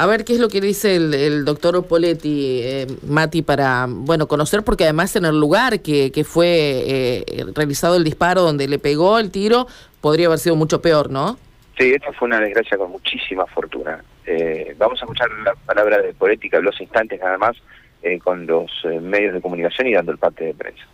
[0.00, 4.62] A ver qué es lo que dice el, doctor Poletti, eh, Mati, para bueno conocer,
[4.62, 6.46] porque además en el lugar que, que fue
[6.86, 9.66] eh, realizado el disparo donde le pegó el tiro,
[10.00, 11.38] podría haber sido mucho peor, ¿no?
[11.76, 14.02] Sí, esta fue una desgracia con muchísima fortuna.
[14.24, 17.58] Eh, vamos a escuchar la palabra de Poletti, que habló instantes nada más
[18.24, 18.70] con los
[19.02, 20.84] medios de comunicación y dando el parte de prensa.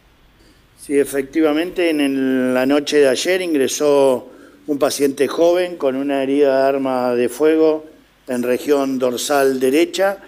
[0.77, 4.33] Sí, efectivamente, en la noche de ayer ingresó
[4.67, 7.85] un paciente joven con una herida de arma de fuego
[8.29, 10.19] en región dorsal derecha.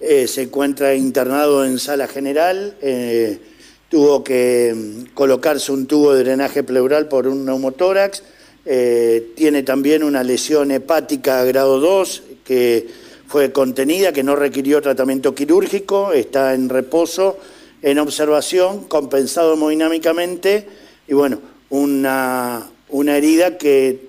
[0.00, 2.76] Eh, se encuentra internado en sala general.
[2.80, 3.38] Eh,
[3.88, 8.22] tuvo que mm, colocarse un tubo de drenaje pleural por un neumotórax.
[8.64, 12.86] Eh, tiene también una lesión hepática grado 2 que
[13.26, 17.38] fue contenida, que no requirió tratamiento quirúrgico, está en reposo
[17.82, 20.66] en observación, compensado hemodinámicamente,
[21.06, 21.38] y bueno,
[21.70, 24.07] una, una herida que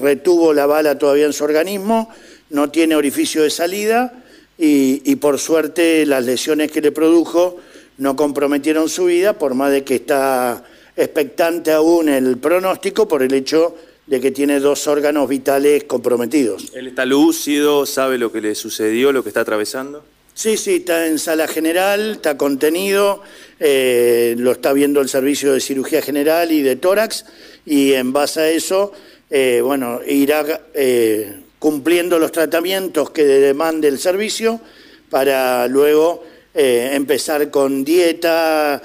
[0.00, 2.10] retuvo la bala todavía en su organismo,
[2.50, 4.24] no tiene orificio de salida
[4.58, 7.58] y, y, por suerte las lesiones que le produjo
[7.98, 10.64] no comprometieron su vida, por más de que está
[10.96, 13.74] expectante aún el pronóstico por el hecho
[14.06, 16.72] de que tiene dos órganos vitales comprometidos.
[16.74, 17.86] ¿Él está lúcido?
[17.86, 20.02] ¿Sabe lo que le sucedió, lo que está atravesando?
[20.34, 23.22] Sí, sí, está en sala general, está contenido,
[23.60, 27.26] eh, lo está viendo el servicio de cirugía general y de tórax,
[27.66, 28.92] y en base a eso,
[29.30, 34.60] eh, bueno, irá eh, cumpliendo los tratamientos que demande el servicio
[35.08, 38.82] para luego empezar con dieta,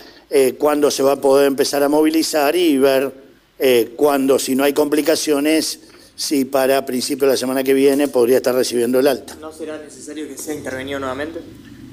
[0.60, 3.12] cuándo se va a poder empezar a movilizar y ver
[3.96, 5.80] cuándo, si no hay complicaciones,
[6.16, 9.36] si para principios de la semana que viene podría estar recibiendo el alta.
[9.42, 11.40] ¿No será necesario que sea intervenido nuevamente?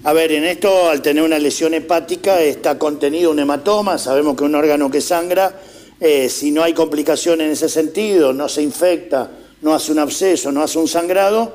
[0.05, 4.45] A ver, en esto, al tener una lesión hepática, está contenido un hematoma, sabemos que
[4.45, 5.55] un órgano que sangra,
[6.05, 10.51] eh, si no hay complicación en ese sentido, no se infecta, no hace un absceso,
[10.51, 11.55] no hace un sangrado,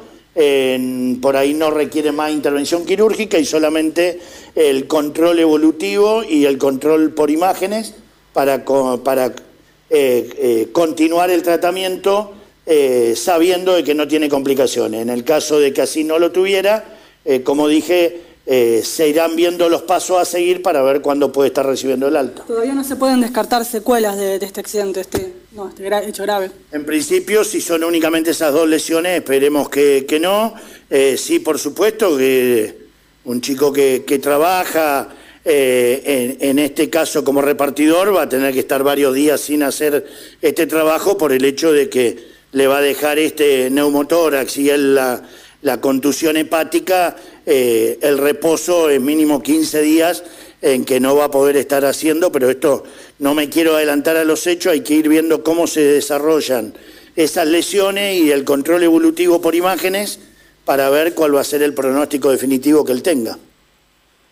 [1.20, 4.20] por ahí no requiere más intervención quirúrgica y solamente
[4.56, 7.96] el control evolutivo y el control por imágenes
[8.32, 8.64] para,
[9.04, 9.34] para eh,
[9.90, 12.34] eh, continuar el tratamiento
[13.16, 15.02] sabiendo de que no tiene complicaciones.
[15.02, 16.98] En el caso de que así no lo tuviera,
[17.44, 21.66] como dije, eh, se irán viendo los pasos a seguir para ver cuándo puede estar
[21.66, 22.44] recibiendo el alta.
[22.44, 26.50] Todavía no se pueden descartar secuelas de, este accidente, este, no, este hecho grave.
[26.72, 30.54] En principio, si son únicamente esas dos lesiones, esperemos que, no.
[31.18, 32.88] sí, por supuesto, que
[33.26, 35.10] un chico que, trabaja
[35.44, 40.06] en, en, este caso como repartidor va a tener que estar varios días sin hacer
[40.42, 45.22] este trabajo por el hecho de que le va a dejar este neumotórax y la,
[45.62, 47.16] la contusión hepática,
[47.50, 50.24] eh, el reposo es mínimo 15 días
[50.62, 52.84] en que no va a poder estar haciendo, pero esto
[53.20, 56.74] no me quiero adelantar a los hechos, hay que ir viendo cómo se desarrollan
[57.16, 60.20] esas lesiones y el control evolutivo por imágenes
[60.66, 63.38] para ver cuál va a ser el pronóstico definitivo que él tenga.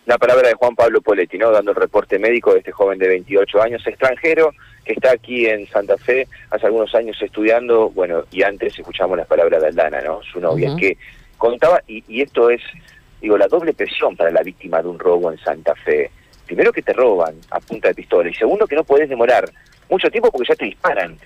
[0.04, 1.50] La palabra de Juan Pablo Poletti, ¿no?
[1.50, 4.52] dando el reporte médico de este joven de 28 años, extranjero,
[4.84, 9.26] que está aquí en Santa Fe hace algunos años estudiando, bueno, y antes escuchamos las
[9.26, 10.20] palabras de Aldana, ¿no?
[10.22, 10.98] Su novia, que
[11.38, 12.60] contaba, y, y esto es,
[13.20, 16.10] digo, la doble presión para la víctima de un robo en Santa Fe.
[16.46, 19.50] Primero que te roban a punta de pistola, y segundo que no puedes demorar
[19.90, 21.18] mucho tiempo porque ya te disparan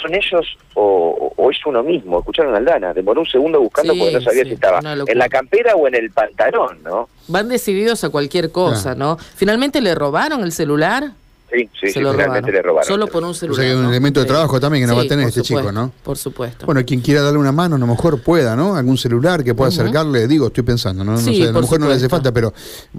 [0.00, 2.18] son ellos o, es uno mismo.
[2.18, 5.74] Escucharon a Aldana, demoró un segundo buscando porque no sabía si estaba en la campera
[5.74, 7.08] o en el pantalón, ¿no?
[7.28, 9.16] Van decididos a cualquier cosa, ¿no?
[9.16, 11.12] Finalmente le robaron el celular.
[11.52, 12.86] Sí, sí, se lo realmente le robaron.
[12.86, 13.60] Solo por un celular.
[13.60, 15.70] O sea, que un elemento de trabajo también que no va a tener este chico,
[15.70, 15.92] ¿no?
[16.02, 16.66] Por supuesto.
[16.66, 18.74] Bueno, quien quiera darle una mano, a lo mejor pueda, ¿no?
[18.74, 21.12] Algún celular que pueda acercarle, digo, estoy pensando, ¿no?
[21.12, 22.52] no sé, a lo mejor no le hace falta, pero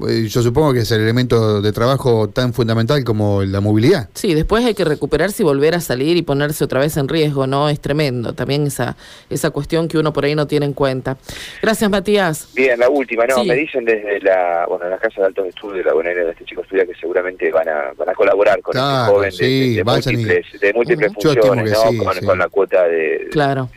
[0.07, 4.09] eh, yo supongo que es el elemento de trabajo tan fundamental como la movilidad.
[4.13, 7.47] Sí, después hay que recuperarse y volver a salir y ponerse otra vez en riesgo,
[7.47, 7.69] ¿no?
[7.69, 8.96] Es tremendo también esa,
[9.30, 11.18] esa cuestión que uno por ahí no tiene en cuenta.
[11.62, 12.50] Gracias, Matías.
[12.56, 13.44] Bien, la última, ¿no?
[13.44, 16.46] Me dicen desde la, bueno, la Casa de Altos Estudios de la Bonaerense de este
[16.46, 21.13] chico estudia que seguramente van a, van a colaborar con este de, múltiples, de múltiples
[21.13, 22.25] funciones, ¿no?
[22.25, 23.28] con, la cuota de...
[23.31, 23.69] Claro.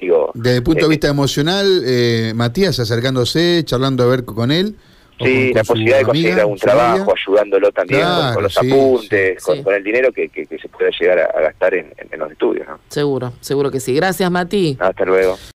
[0.00, 4.50] digo, Desde el punto de eh, vista emocional, eh, Matías acercándose, charlando a ver con
[4.50, 4.76] él.
[5.18, 8.02] Sí, la posibilidad de conseguir algún trabajo, ayudándolo también
[8.34, 12.18] con, los apuntes, con, el dinero que, que, se pueda llegar a, gastar en, en,
[12.18, 12.68] los estudios.
[12.68, 12.78] ¿no?
[12.88, 13.94] Seguro, seguro que sí.
[13.94, 14.76] Gracias, Mati.
[14.78, 15.38] Hasta luego.